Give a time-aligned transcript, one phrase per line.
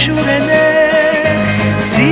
[0.00, 0.16] jour
[1.78, 2.10] si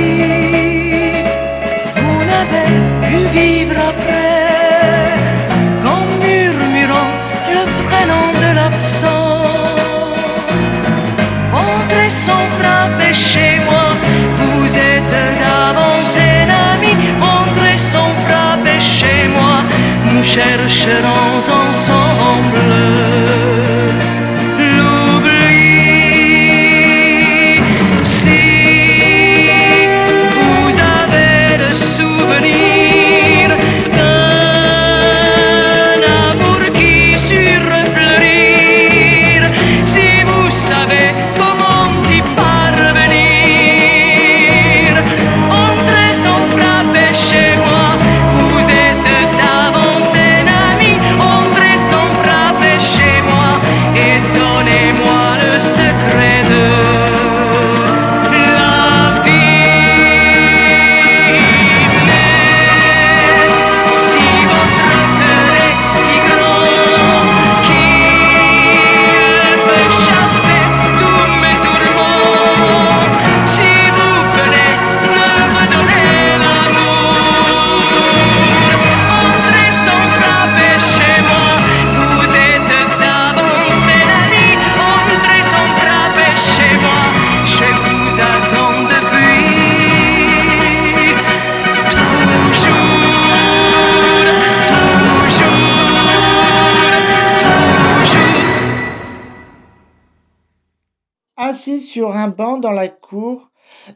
[1.97, 2.71] vous n'avez
[3.07, 5.15] pu vivre après,
[5.81, 7.13] qu'en murmurant
[7.55, 9.43] le prénom de l'absent,
[11.51, 13.87] entrez sans frapper chez moi.
[14.37, 16.49] Vous êtes d'avance un
[17.37, 19.55] entrez sans frapper chez moi.
[20.11, 23.58] Nous chercherons ensemble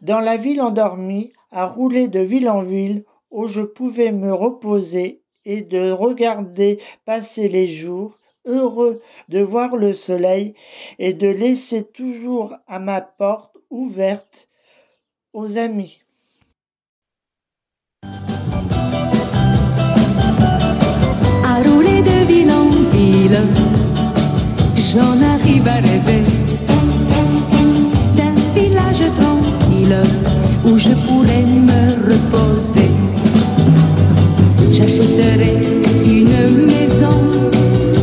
[0.01, 5.21] dans la ville endormie, à rouler de ville en ville, où je pouvais me reposer
[5.45, 10.53] et de regarder passer les jours, heureux de voir le soleil
[10.99, 14.47] et de laisser toujours à ma porte ouverte
[15.33, 16.03] aux amis.
[30.65, 32.89] Où je pourrais me reposer.
[34.71, 35.51] J'achèterai
[36.05, 37.09] une maison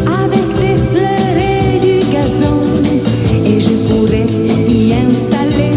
[0.07, 2.61] avec des fleurs et du gazon
[3.47, 4.27] et je pourrais
[4.69, 5.71] y installer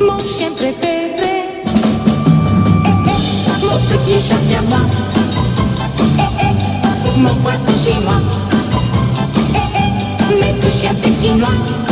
[0.00, 1.48] mon chien préféré.
[1.64, 4.82] Eh, eh, mon petit chat à moi
[7.16, 8.20] mon poisson chinois.
[9.54, 11.91] Eh, eh, mes deux chiens pékinois.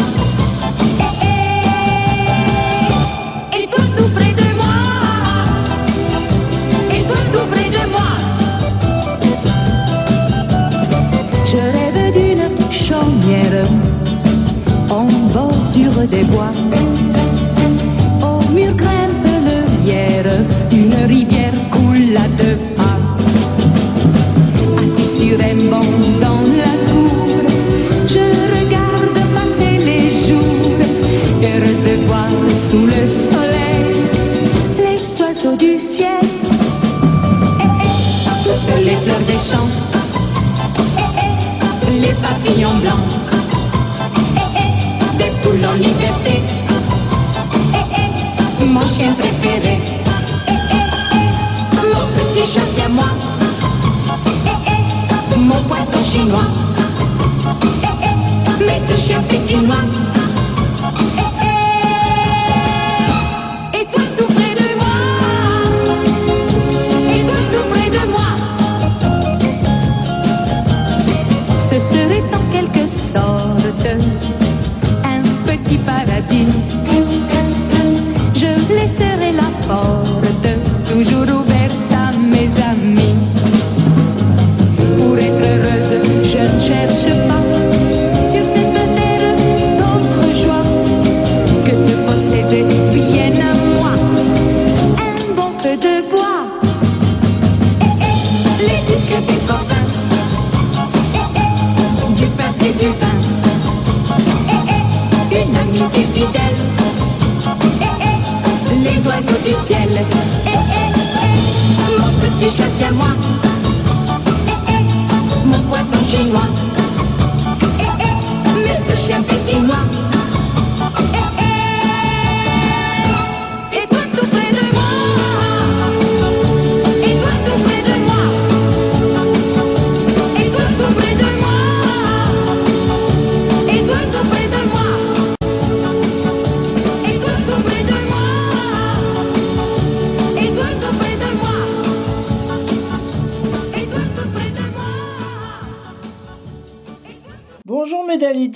[16.06, 16.89] Des bois.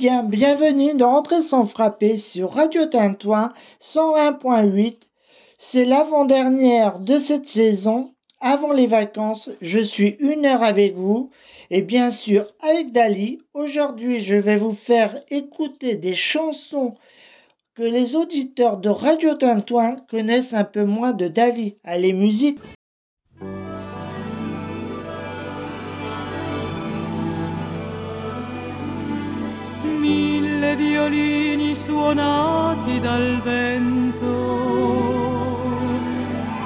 [0.05, 4.97] Bienvenue dans Rentrer sans frapper sur Radio Tintouin 101.8.
[5.57, 8.13] C'est l'avant-dernière de cette saison.
[8.39, 11.31] Avant les vacances, je suis une heure avec vous
[11.71, 13.39] et bien sûr avec Dali.
[13.55, 16.97] Aujourd'hui, je vais vous faire écouter des chansons
[17.75, 21.79] que les auditeurs de Radio Tintouin connaissent un peu moins de Dali.
[21.83, 22.59] Allez, musique
[30.05, 34.27] mille violini suonati dal vento,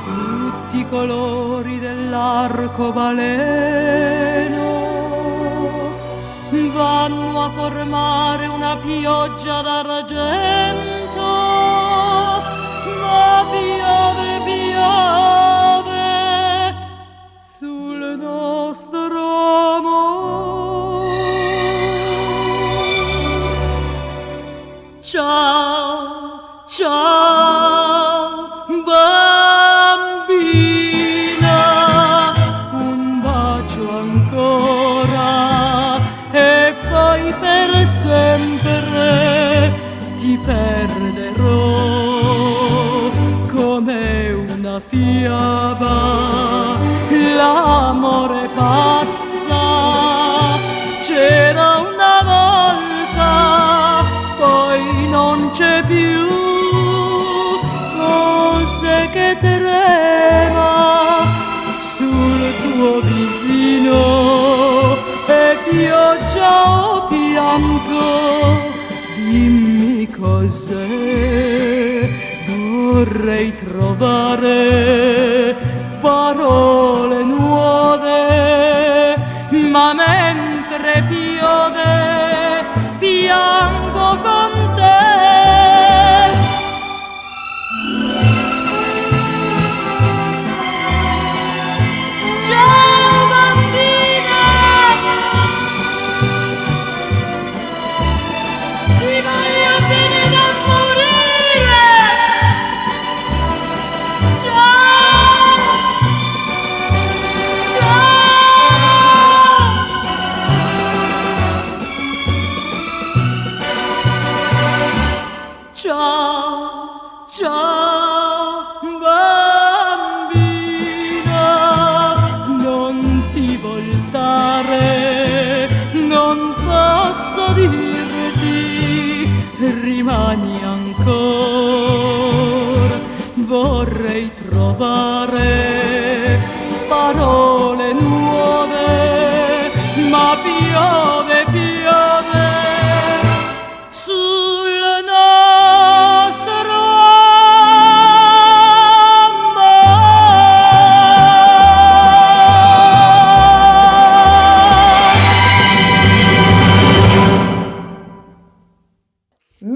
[0.05, 4.79] tutti i colori dell'arcobaleno
[6.79, 11.23] vanno a formare una pioggia d'argento,
[13.03, 16.07] ma piove, piove
[17.39, 20.68] sul nostro amore.
[25.19, 27.08] trao trao
[70.39, 72.09] cose
[72.47, 75.38] vorrei trovare.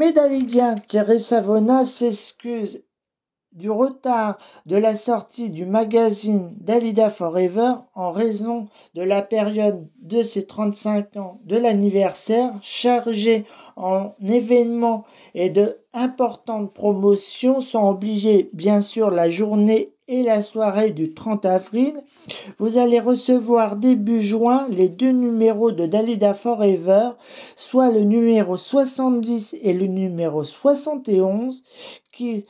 [0.05, 2.83] Médalidien Thierry Savona s'excuse
[3.53, 10.25] du retard de la sortie du magazine Dalida Forever en raison de la période de
[10.25, 15.05] ses 35 ans de l'anniversaire chargé en événements
[15.35, 21.45] et de importantes promotions sans oublier bien sûr la journée et la soirée du 30
[21.45, 21.95] avril.
[22.59, 27.11] Vous allez recevoir début juin les deux numéros de Dalida Forever,
[27.57, 31.63] soit le numéro 70 et le numéro 71
[32.13, 32.47] qui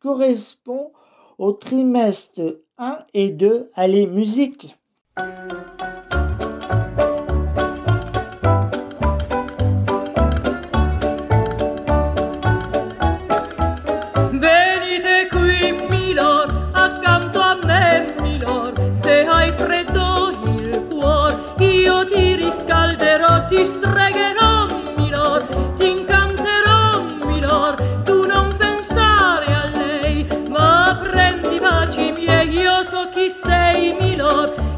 [0.00, 0.92] correspond
[1.38, 3.70] au trimestre 1 et 2.
[3.74, 4.76] Allez, musique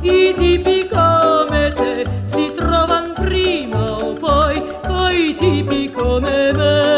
[0.02, 6.88] i tipi come te si trovano prima o poi coi tipi come me.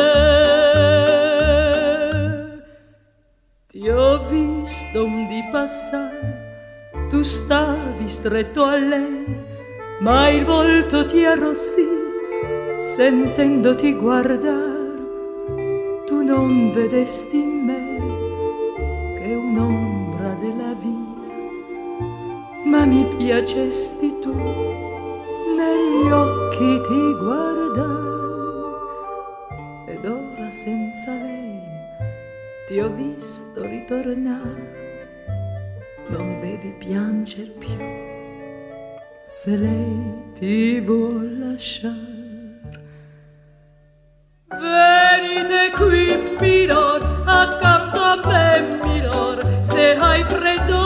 [3.68, 9.38] Ti ho visto un di passare, tu stavi stretto a lei,
[10.00, 12.00] ma il volto ti arrossì
[12.74, 14.82] sentendoti guardare
[16.06, 17.51] tu non vedesti in
[22.86, 28.10] mi piacesti tu, negli occhi ti guardai
[29.86, 31.60] ed ora senza lei
[32.66, 34.80] ti ho visto ritornare,
[36.08, 37.76] non devi pianger più
[39.26, 42.20] se lei ti vuol lasciare.
[44.48, 50.81] Venite qui, Milor, accanto a me, Milor, se hai freddo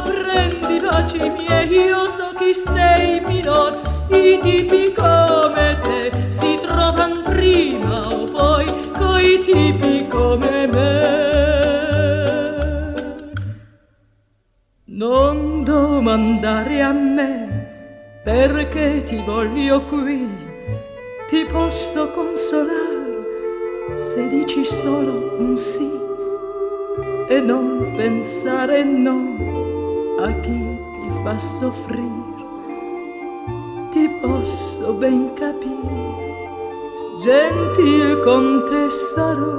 [0.00, 6.10] ma prendi baci miei, io so chi sei, Milor, i tipi come te.
[6.28, 8.66] Si trovano prima o poi
[8.96, 11.18] coi tipi come me.
[14.84, 17.48] Non domandare a me
[18.24, 20.28] perché ti voglio qui,
[21.28, 22.98] ti posso consolare
[23.94, 25.90] se dici solo un sì
[27.28, 29.49] e non pensare no
[30.22, 30.60] a chi
[30.92, 32.38] ti fa soffrire.
[33.92, 36.08] Ti posso ben capire,
[37.22, 39.58] gentil con te sarò,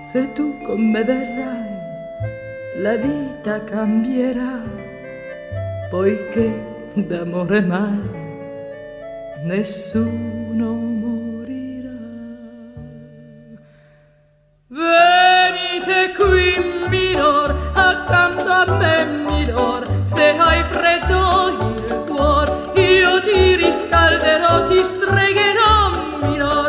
[0.00, 1.72] se tu con me verrai
[2.78, 4.60] la vita cambierà,
[5.90, 6.50] poiché
[6.94, 8.22] d'amore mai
[9.46, 12.02] nessuno morirà.
[14.68, 24.66] Venite qui, Milor, accanto a me, Milor, se hai freddo il cuore, io ti riscalderò,
[24.68, 25.90] ti stregherò,
[26.22, 26.63] Milor,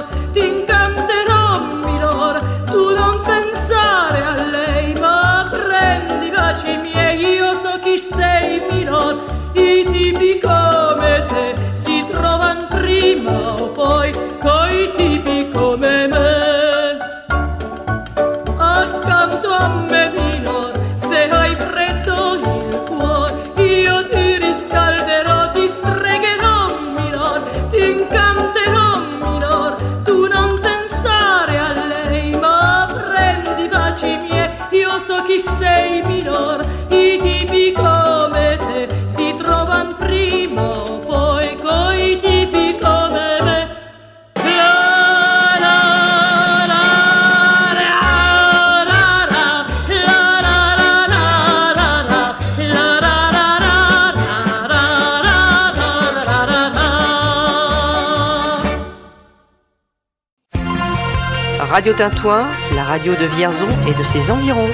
[61.75, 64.70] Radio Tintoin, la radio de Vierzon et de ses environs.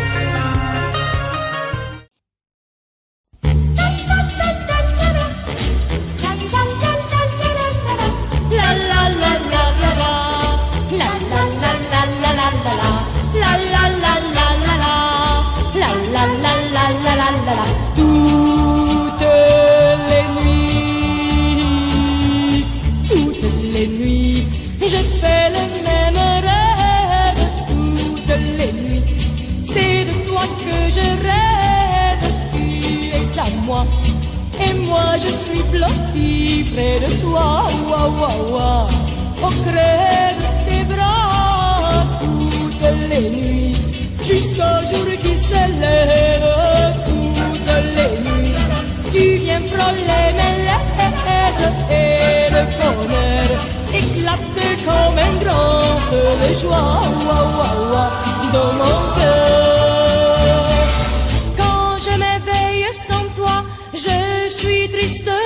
[63.94, 65.41] Je suis triste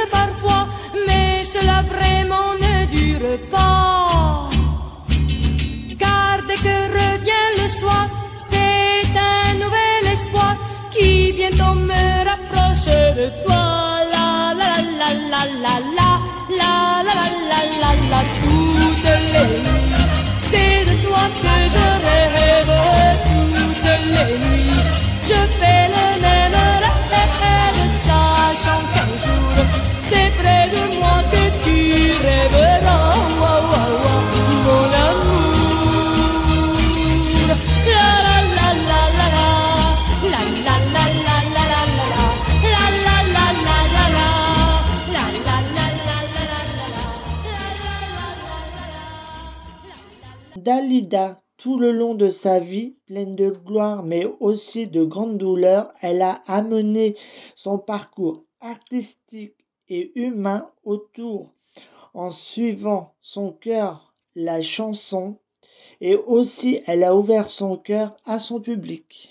[50.65, 55.93] Dalida, tout le long de sa vie, pleine de gloire mais aussi de grandes douleurs,
[56.01, 57.15] elle a amené
[57.53, 59.53] son parcours artistique
[59.89, 61.53] et humain autour
[62.15, 65.37] en suivant son cœur la chanson
[66.01, 69.29] et aussi elle a ouvert son cœur à son public.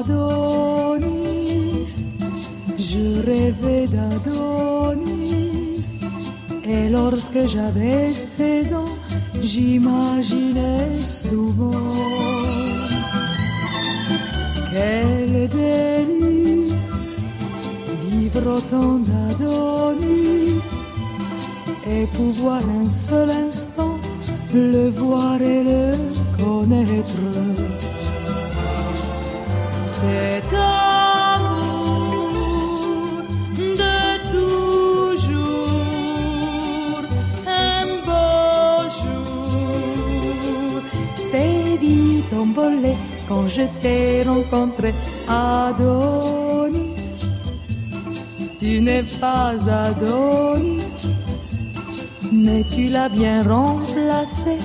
[0.00, 1.06] Adonis,
[2.78, 5.20] je rêvais d'Adonis.
[6.64, 8.94] Et lorsque j'avais 16 ans,
[9.40, 11.90] j'imaginais souvent
[14.72, 16.92] quel délice
[18.08, 20.60] vivre autant d'Adonis
[21.86, 23.98] et pouvoir un seul instant
[24.54, 25.81] le voir et le
[49.20, 51.10] pas Adonis,
[52.32, 54.58] mais tu l'as bien remplacé,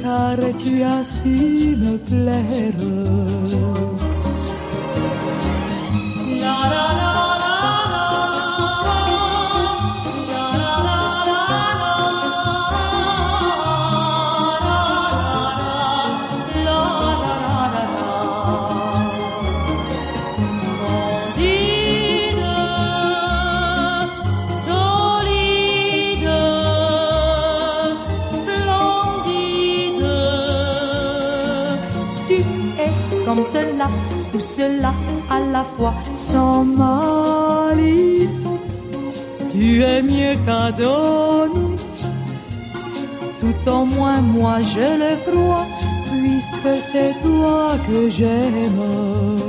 [0.00, 3.37] car tu as su me plaire.
[34.38, 34.94] Tout cela
[35.30, 38.46] à la fois sans malice.
[39.50, 42.06] Tu es mieux qu'Adonis,
[43.40, 45.66] tout en moins moi je le crois,
[46.10, 49.47] puisque c'est toi que j'aime.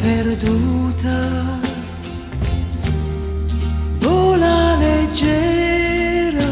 [0.00, 1.18] Perduta,
[3.98, 6.50] vola leggera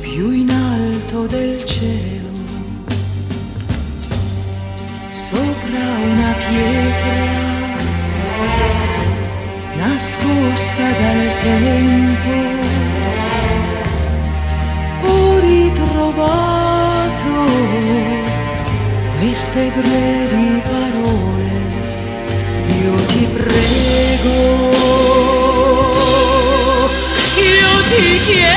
[0.00, 2.30] più in alto del cielo,
[5.12, 7.18] sopra una pietra
[9.76, 12.56] nascosta dal tempo.
[15.00, 16.66] Ho ritrovato
[19.18, 20.67] queste brevi
[24.28, 24.78] 过，
[27.38, 28.47] 有体验。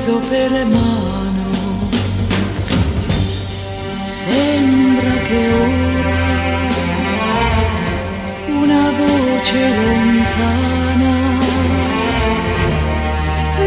[0.00, 1.88] Preso per mano.
[4.08, 6.20] Sembra che ora
[8.46, 11.16] una voce lontana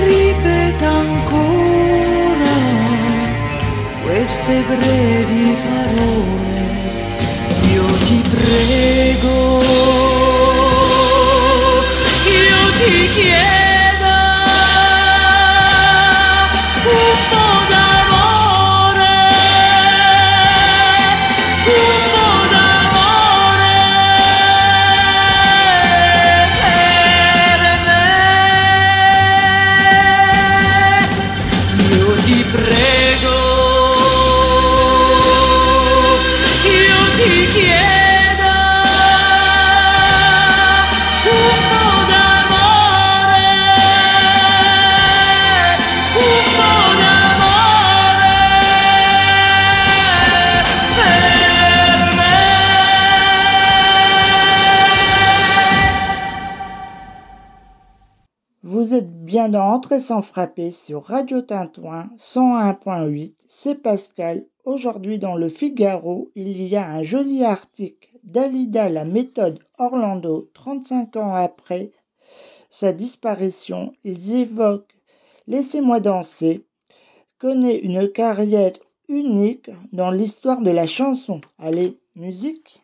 [0.08, 2.56] ripeta ancora
[4.02, 6.62] queste brevi parole.
[7.74, 10.03] Io ti prego,
[60.00, 64.46] sans frapper sur Radio Tintouin 101.8, c'est Pascal.
[64.66, 71.16] Aujourd'hui dans le Figaro, il y a un joli article d'Alida la méthode Orlando 35
[71.18, 71.92] ans après
[72.72, 73.94] sa disparition.
[74.04, 74.96] Ils évoquent
[75.48, 76.66] Laissez-moi danser
[77.38, 78.74] connaît une carrière
[79.10, 81.42] unique dans l'histoire de la chanson.
[81.60, 82.82] Allez, musique.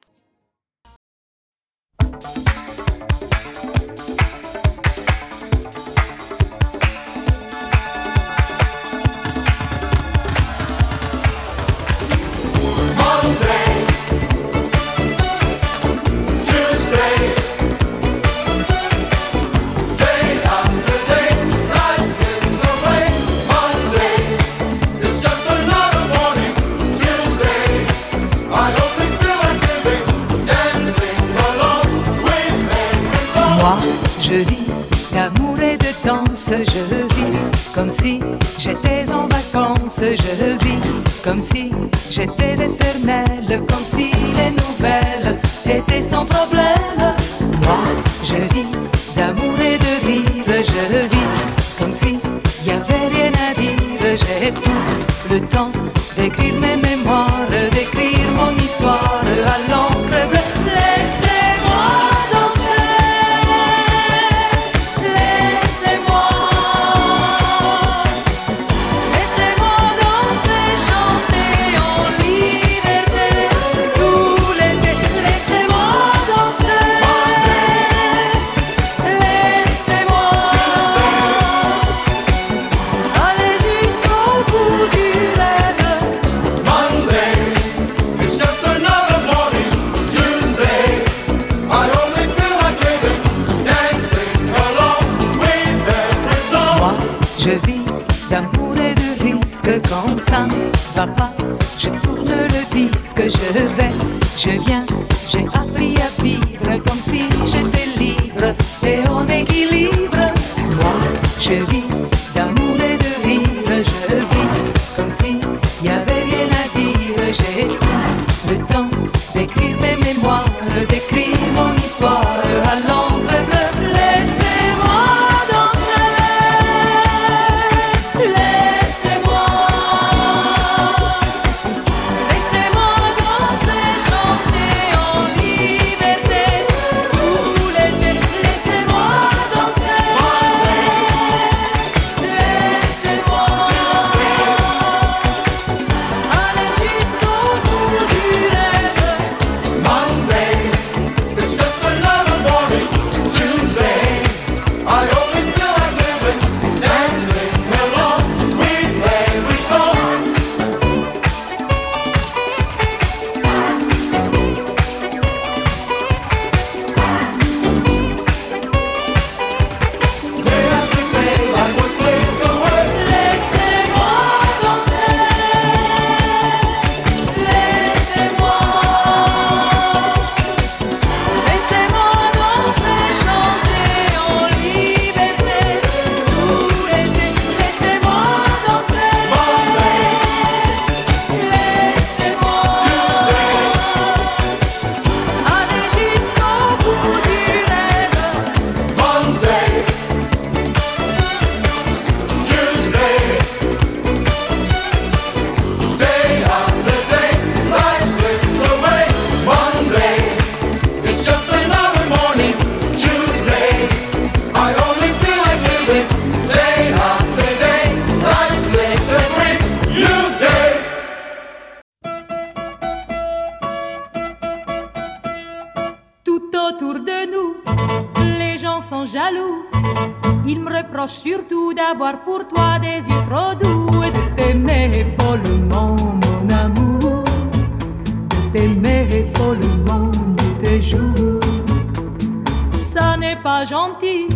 [243.42, 244.28] pas gentil,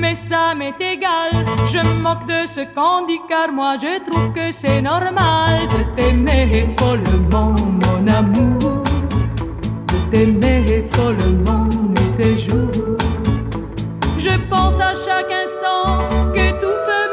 [0.00, 1.30] mais ça m'est égal.
[1.72, 6.00] Je me moque de ce qu'on dit car moi je trouve que c'est normal de
[6.00, 8.82] t'aimer follement, mon amour,
[9.88, 12.70] de t'aimer follement nuit et jour.
[14.18, 15.98] Je pense à chaque instant
[16.34, 17.05] que tout peut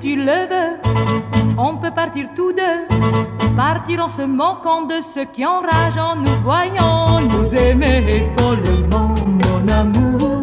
[0.00, 0.78] tu le veux,
[1.58, 2.96] on peut partir tous deux.
[3.56, 9.68] Partir en se moquant de ceux qui enragent en nous voyant nous aimer follement, mon
[9.68, 10.42] amour.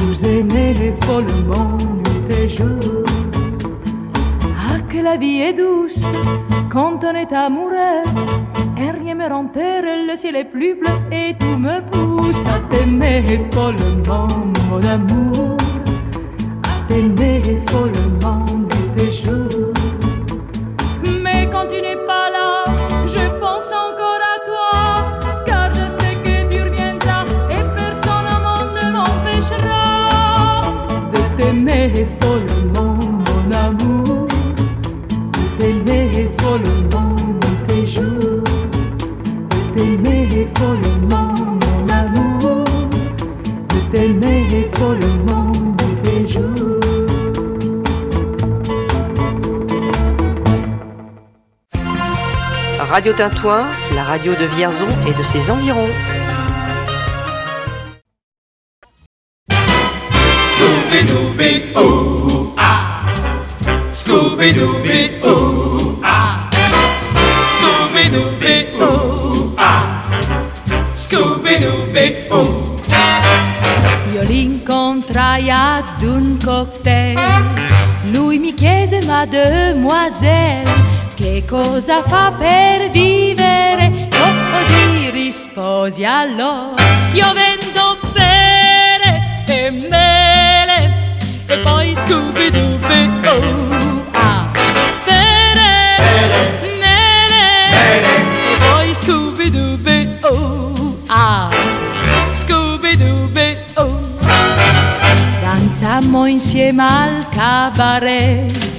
[0.00, 3.04] Nous aimer follement nuit et jour.
[4.58, 6.04] Ah, que la vie est douce
[6.70, 8.02] quand on est amoureux.
[8.78, 13.22] Et rien me rend le ciel est plus bleu et tout me pousse à t'aimer
[13.52, 14.28] follement,
[14.70, 15.56] mon amour.
[16.62, 18.07] À t'aimer follement
[21.22, 22.64] Mais quand tu n'es pas là,
[23.06, 24.70] je pense encore à toi.
[25.46, 30.62] Car je sais que tu reviendras et personne au monde ne m'empêchera
[31.12, 34.28] de t'aimer follement, mon amour.
[35.38, 38.44] De t'aimer follement nuit et jour.
[39.50, 42.64] De t'aimer follement, mon amour.
[43.68, 45.17] De t'aimer follement
[52.90, 55.90] Radio Tintoin, la radio de Vierzon et de ses environs.
[60.50, 63.02] Scooby-Dooby, ooh, ah.
[63.90, 66.48] Scooby-Dooby, ooh, ah.
[67.52, 69.82] Scooby-Dooby, ooh, ah.
[70.94, 72.74] Scooby-Dooby, ooh.
[74.14, 77.18] Io l'incontrai ad un cocktail,
[78.12, 80.97] lui mi chiese ma demoiselle
[81.30, 84.08] che cosa fa per vivere?
[84.10, 90.94] Io così risposi allora, io vendo pere e mele
[91.46, 94.48] e poi scooby dooby oh ah
[95.04, 97.44] pere, mele
[98.52, 101.50] e poi scooby dooby oh ah
[102.32, 104.00] scooby dooby oh
[105.40, 108.77] Danzammo insieme al cabaret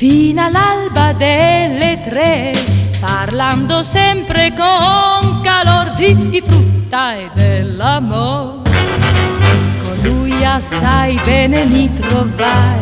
[0.00, 2.52] fino all'alba delle tre,
[3.00, 8.70] parlando sempre con calor di frutta e dell'amore.
[9.84, 12.78] Con lui assai bene mi trovai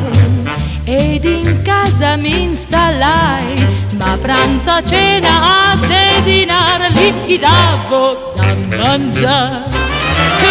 [0.84, 3.66] ed in casa mi installai,
[3.98, 9.64] ma pranzo a cena a desinar gli davo da mangiare.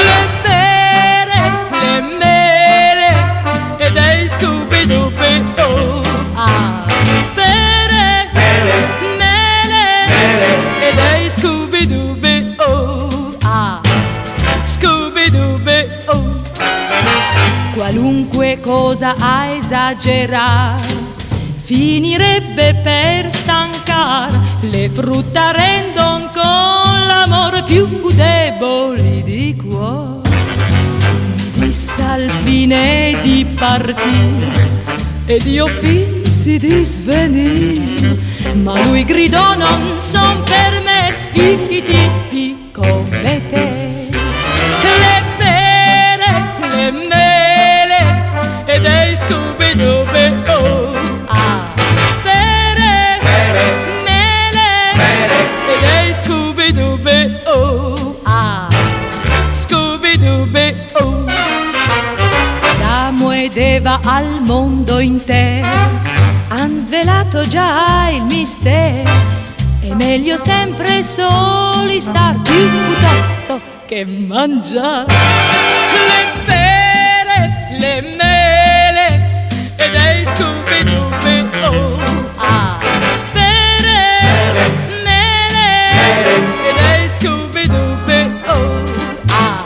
[0.04, 1.40] Le pere,
[1.80, 3.16] le mele
[3.78, 6.07] e dei scooby-dooby oh
[11.78, 13.36] dei scooby-dooby oh.
[13.44, 13.82] Ah.
[14.66, 16.42] Scooby-dooby oh.
[17.74, 20.80] Qualunque cosa a esagerar
[21.58, 24.30] finirebbe per stancar
[24.62, 30.28] le frutta rendon con l'amor più deboli di cuore.
[31.54, 34.66] Disse al fine di partir
[35.26, 38.18] ed io finsi di svenir
[38.64, 40.87] ma lui gridò non son per me
[41.40, 44.10] i, tipi come te.
[45.02, 46.32] Le pere,
[46.76, 48.00] le mele
[48.66, 50.26] e dei scooby-dooby.
[50.48, 50.96] Oh
[51.28, 51.74] ah.
[52.24, 53.20] Pere,
[54.04, 54.70] mele
[55.72, 57.40] e dei scooby-dooby.
[57.46, 58.68] Oh ah.
[59.52, 60.76] Scooby-dooby.
[60.94, 61.26] Oh
[62.62, 66.06] Adamo ed Eva al mondo intero
[66.50, 69.37] han svelato già il mistero
[69.98, 75.14] meglio sempre soli star piuttosto che mangiare.
[76.08, 82.00] Le pere, le mele e dei scooby-dooby oh.
[82.38, 82.78] Ah.
[83.32, 84.72] Pere,
[85.04, 88.86] mele e dei scooby-dooby oh.
[89.30, 89.64] Ah.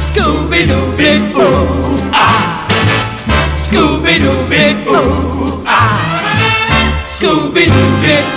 [0.00, 2.66] Scooby-Dooby, ooh, ah.
[3.56, 5.98] Scooby-Dooby, ooh, ah.
[7.04, 8.33] Scooby-Dooby, ooh.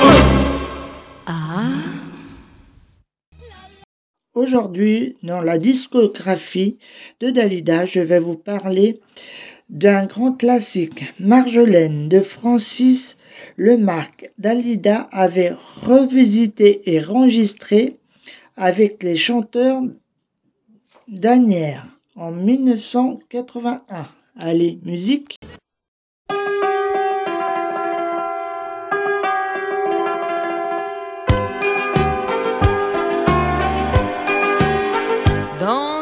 [4.47, 6.77] Aujourd'hui, dans la discographie
[7.19, 9.01] de Dalida, je vais vous parler
[9.69, 13.17] d'un grand classique, Marjolaine, de Francis
[13.57, 14.31] Lemarque.
[14.37, 17.97] Dalida avait revisité et enregistré
[18.55, 19.81] avec les chanteurs
[21.09, 24.07] d'Anières en 1981.
[24.37, 25.35] Allez, musique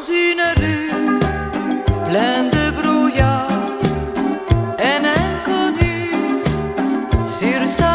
[0.09, 0.89] une rue
[2.07, 3.49] pleine de brouillard,
[4.77, 6.11] un inconnu
[7.25, 7.94] sur sa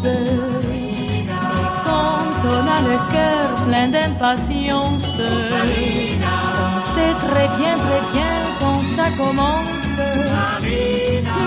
[0.00, 0.10] Quand
[2.44, 5.16] on a le cœur plein d'impatience,
[6.76, 9.96] on sait très bien, très bien quand ça commence.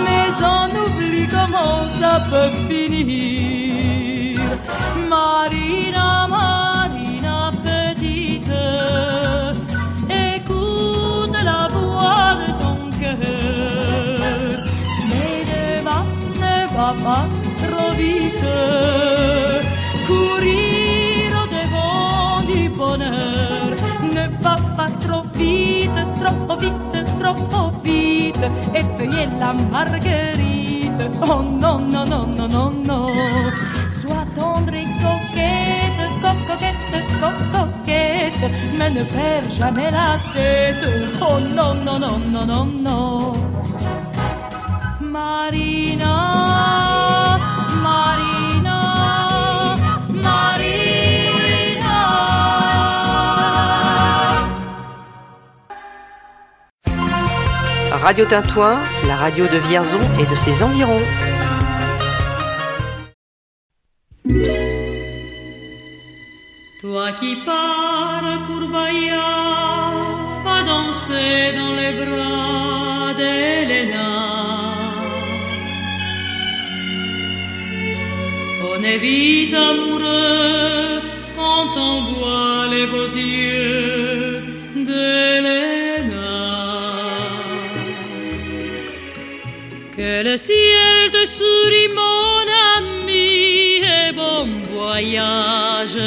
[0.04, 4.40] Mais on oublie comment ça peut finir.
[5.08, 8.52] Marina, Marina petite,
[10.10, 14.58] écoute la voix de ton cœur.
[15.08, 15.98] Mais ne va,
[16.34, 17.41] ne va pas.
[18.02, 18.54] vite
[20.08, 23.68] Courir au-devant du bonheur
[24.16, 28.46] Ne va pas trop vite, trop vite, trop vite
[28.78, 33.06] E veillez la marguerite Oh non, non, non, non, non, non
[34.00, 38.46] Sois tendre et coquette, co coquette co coquette
[38.78, 40.86] Mais ne perds jamais la tête.
[41.20, 43.32] Oh non, non, non, non, non, non
[45.00, 46.12] Marina.
[58.02, 61.06] Radio Tintoin, la radio de Vierzon et de ses environs.
[66.80, 69.30] Toi qui pars pour Bahia,
[70.44, 74.10] va danser dans les bras d'Elena.
[78.68, 81.02] On est vite amoureux
[81.36, 83.91] quand on voit les beaux yeux
[90.32, 92.44] le ciel te sourit, mon
[92.76, 95.98] ami, et bon voyage.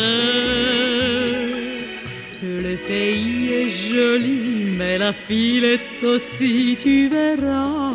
[2.42, 7.92] Le pays est joli, mais la fille est aussi, tu verras.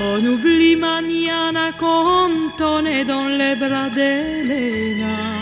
[0.00, 5.32] On oublie Maniana quand on est dans les bras d'Elena.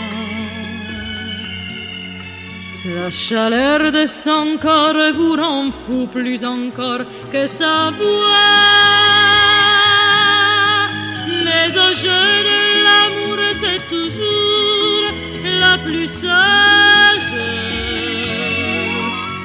[2.83, 7.01] La chaleur de son corps vous rend fou plus encore
[7.31, 8.57] que sa voix.
[11.45, 15.05] Mais au jeu de l'amour, c'est toujours
[15.63, 17.33] la plus sage.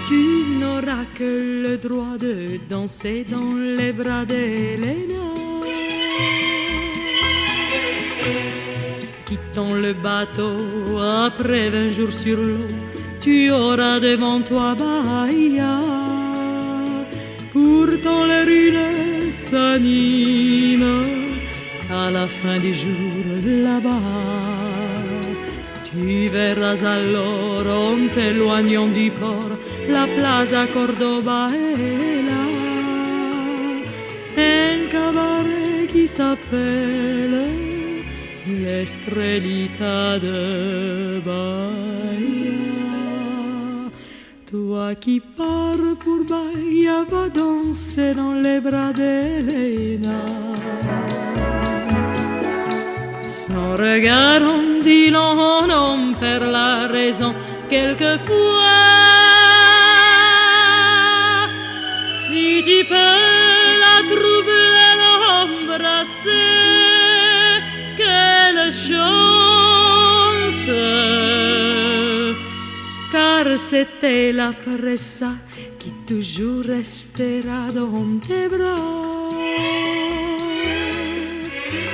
[0.09, 0.23] Tu
[0.59, 5.27] n'auras que le droit de danser dans les bras d'Elena.
[9.27, 10.57] Quittant le bateau
[11.27, 12.69] après vingt jours sur l'eau,
[13.21, 15.96] tu auras devant toi Bahia.
[17.57, 21.07] Pourtant les ruines s'animent
[21.91, 23.25] à la fin du jour
[23.67, 24.75] là-bas.
[25.89, 29.55] Tu verras alors en t'éloignant du port
[29.89, 32.45] la plaza Cordoba est là.
[34.37, 37.47] Un cabaret qui s'appelle
[38.47, 42.46] l'Estrellita de Bahia.
[44.51, 50.21] Toi qui pars pour Bahia, va danser dans les bras d'Elena.
[53.29, 57.35] Son regard on dit l'on on perd la raison
[57.69, 58.85] quelquefois.
[62.29, 66.31] Si tu peux la troubler, l'embrasser,
[67.97, 69.37] quelle chance!
[73.69, 75.33] C'était la pressa
[75.81, 78.77] qui toujours restera dans tes bras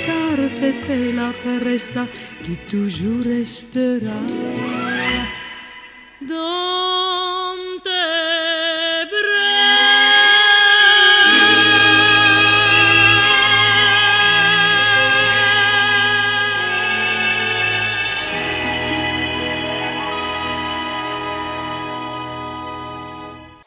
[0.04, 2.06] car c'était la pressa
[2.42, 4.20] qui toujours restera
[6.20, 7.01] dans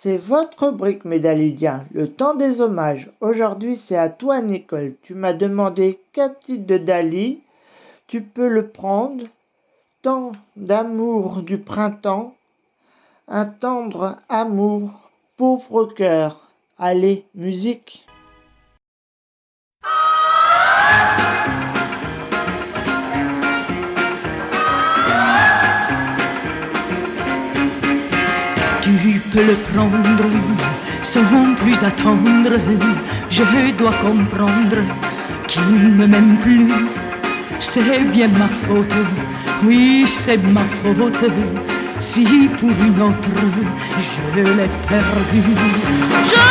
[0.06, 3.10] C'est votre rubrique, Médaludien, le temps des hommages.
[3.22, 4.94] Aujourd'hui, c'est à toi, Nicole.
[5.02, 7.40] Tu m'as demandé quatre titres de Dali.
[8.06, 9.24] Tu peux le prendre.
[10.04, 12.36] Tant d'amour du printemps,
[13.28, 14.92] un tendre amour,
[15.38, 16.52] pauvre cœur.
[16.78, 18.05] Allez, musique.
[29.36, 29.98] Le prendre
[31.04, 31.22] sans
[31.62, 32.54] plus attendre.
[33.30, 33.44] Je
[33.78, 34.82] dois comprendre
[35.48, 36.72] qu'il ne m'aime plus.
[37.60, 38.94] C'est bien ma faute,
[39.64, 41.26] oui, c'est ma faute.
[42.00, 42.24] Si
[42.60, 43.30] pour une autre
[43.98, 45.42] je l'ai perdu,
[46.32, 46.46] je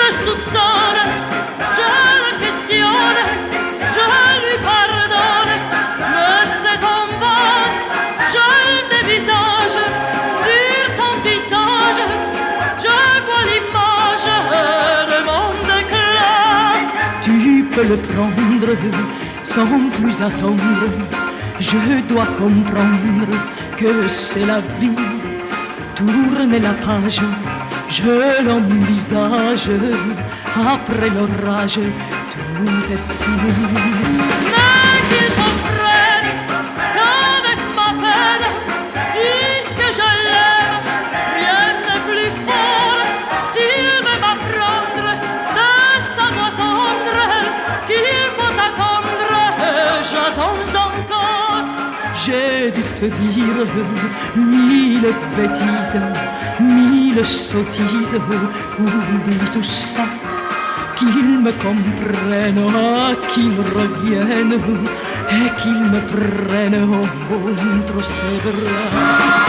[0.00, 1.06] le soupçonne,
[1.76, 1.88] je
[2.24, 3.47] le questionne,
[17.96, 18.76] prendre
[19.44, 19.66] sans
[19.98, 20.62] plus attendre.
[21.60, 23.38] Je dois comprendre
[23.76, 24.94] que c'est la vie.
[25.94, 27.20] Tourner la page,
[27.90, 29.70] je l'envisage.
[30.54, 31.80] Après l'orage,
[32.34, 34.27] tout est fini.
[53.10, 53.66] Dire
[54.36, 56.00] mille bêtises,
[56.60, 58.16] mille sottises,
[58.78, 60.02] oublie tout ça.
[60.96, 64.54] Qu'il me comprenne, ah, qu'il me revienne,
[65.30, 69.47] et qu'il me prenne entre ses bras.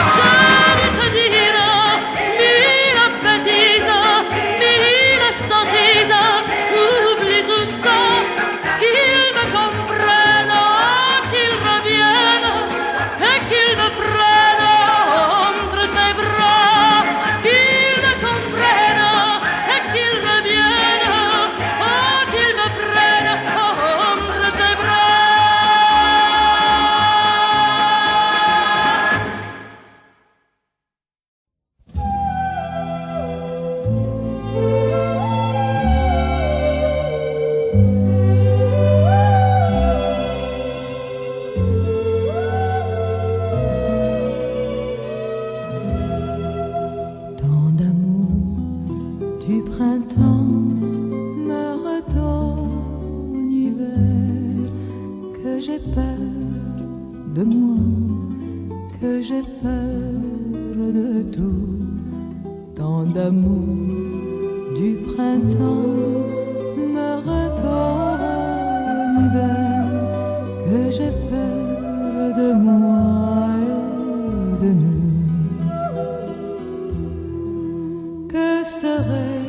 [78.70, 79.42] serait,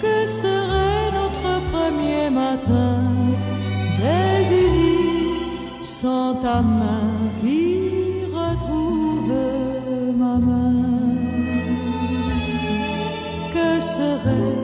[0.00, 2.98] que serait notre premier matin.
[4.00, 7.08] Désunis sans ta main
[7.40, 9.32] qui retrouve
[10.16, 10.74] ma main.
[13.54, 14.58] Que serait,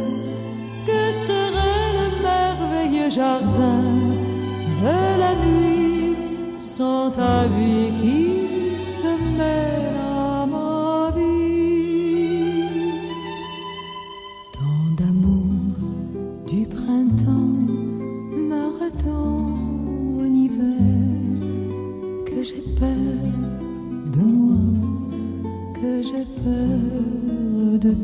[0.88, 3.82] que serait le merveilleux jardin
[4.82, 6.16] de la nuit
[6.58, 7.57] sans ta vie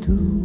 [0.05, 0.44] tú.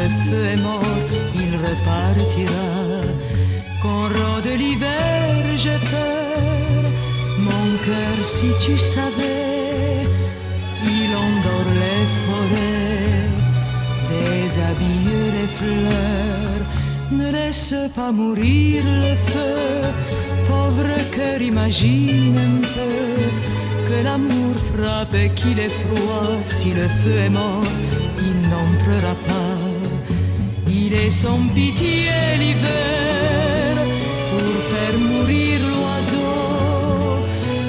[0.00, 0.98] Le feu est mort,
[1.44, 2.68] il repartira.
[3.82, 6.82] Qu'on rôde l'hiver, j'ai peur.
[7.48, 10.06] Mon cœur, si tu savais,
[10.96, 13.28] il endort les forêts,
[14.10, 16.64] déshabille les fleurs.
[17.18, 19.56] Ne laisse pas mourir le feu,
[20.48, 22.94] pauvre cœur, imagine un peu
[23.88, 26.30] que l'amour frappe et qu'il est froid.
[26.44, 27.72] Si le feu est mort,
[28.28, 29.37] il n'entrera pas.
[30.90, 32.08] Il est sans pitié
[32.38, 33.74] l'hiver
[34.30, 37.18] pour faire mourir l'oiseau.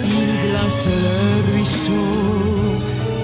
[0.06, 2.12] Il glace le ruisseau,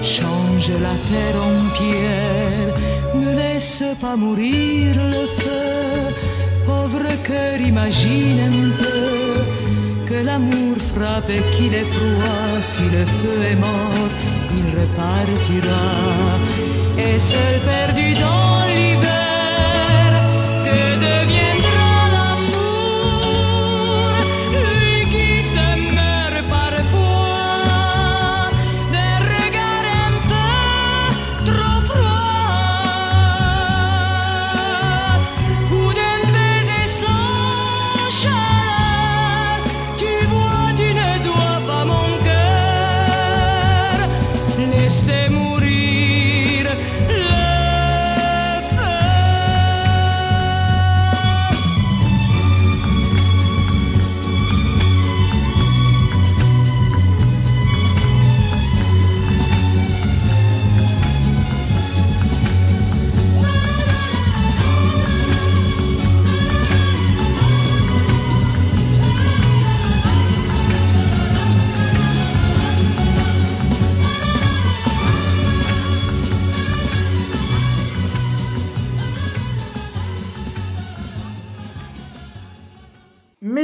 [0.02, 2.74] change la terre en pierre.
[3.14, 6.12] Ne laisse pas mourir le feu,
[6.66, 12.60] pauvre cœur, imagine un peu que l'amour frappe et qu'il est froid.
[12.60, 14.10] Si le feu est mort,
[14.58, 15.86] il repartira.
[16.98, 19.35] Et seul perdu dans l'hiver,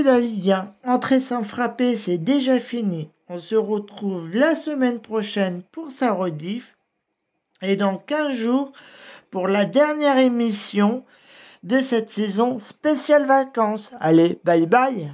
[0.03, 3.09] La Ligue entrer sans frapper, c'est déjà fini.
[3.29, 6.77] On se retrouve la semaine prochaine pour sa rediff
[7.63, 8.73] et dans 15 jours
[9.31, 11.05] pour la dernière émission
[11.63, 13.95] de cette saison spéciale vacances.
[14.01, 15.13] Allez, bye bye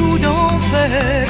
[0.00, 1.26] ou d'enfer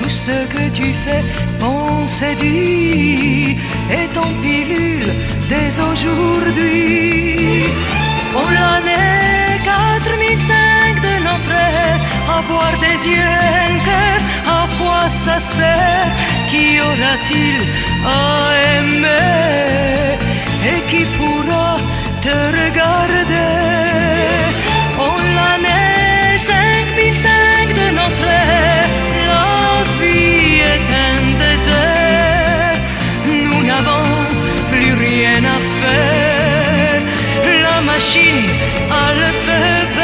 [0.00, 1.22] Tout ce que tu fais,
[1.58, 3.56] pense et dis
[3.90, 5.12] est en pilule
[5.48, 7.64] dès aujourd'hui.
[8.34, 12.00] En l'année 4005 de notre ère,
[12.38, 13.36] avoir des yeux
[13.68, 16.10] un cœur, à quoi ça sert?
[16.50, 17.60] Qui aura-t-il
[18.06, 18.18] à
[18.76, 20.18] aimer?
[20.70, 21.78] Et qui pourra
[22.22, 24.19] te regarder?
[38.00, 38.48] Machine
[38.90, 39.99] a le feu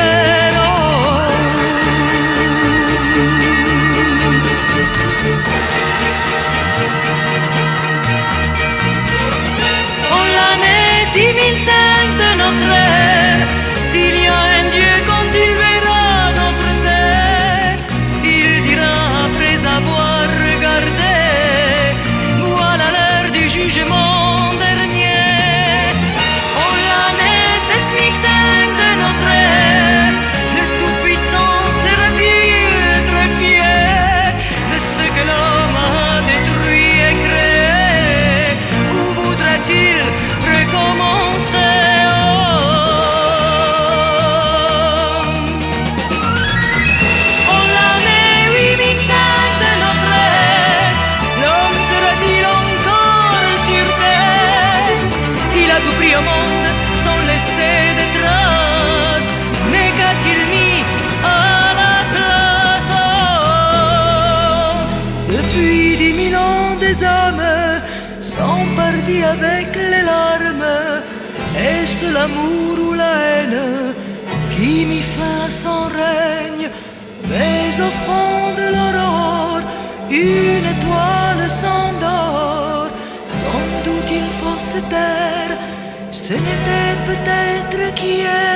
[86.39, 88.56] peut-être, peut-être qui est.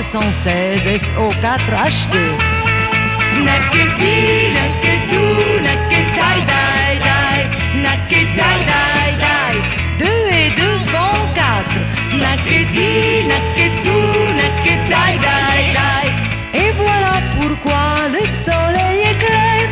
[0.00, 2.16] 14, 116, SO4, H2.
[3.44, 4.16] Nakedi,
[4.56, 5.24] nakedu,
[5.66, 7.40] nakedai, dai, dai,
[7.84, 9.54] nakedai, dai, dai,
[9.98, 10.06] 2
[10.40, 11.76] et 2 font 4.
[12.16, 13.28] Nakedi,
[14.88, 16.06] dai, dai.
[16.54, 19.70] Et voilà pourquoi le soleil éclaire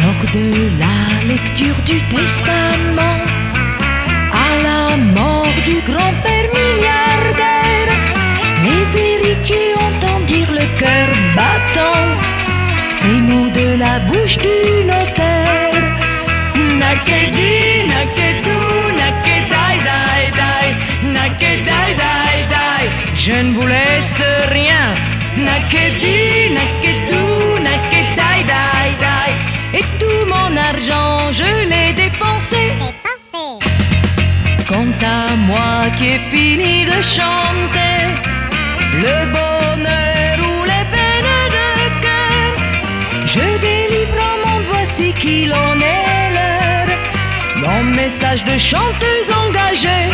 [0.00, 0.46] lors de
[0.78, 3.20] la lecture du testament
[4.32, 7.13] à la mort du grand-père milliardaire.
[10.78, 12.06] Cœur battant
[12.98, 15.84] ces mots de la bouche du notaire.
[16.82, 17.54] Nakedi,
[17.94, 18.58] nakedu,
[19.00, 20.66] nakedai, dai, dai,
[21.18, 22.84] nakedai, dai, dai.
[23.14, 24.22] Je ne vous laisse
[24.58, 24.86] rien.
[25.36, 26.20] Nakedi,
[26.58, 27.24] nakedu,
[27.68, 29.30] nakedai, dai, dai.
[29.78, 32.62] Et tout mon argent, je l'ai dépensé.
[34.68, 37.98] Quant à moi qui ai fini de chanter
[39.04, 40.13] le bonheur
[48.04, 50.10] message de chanteuse engagée,